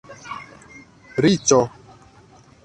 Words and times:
Riĉo 1.25 1.61